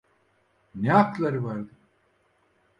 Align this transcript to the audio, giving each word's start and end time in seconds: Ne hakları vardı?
Ne 0.75 0.91
hakları 0.91 1.43
vardı? 1.43 1.73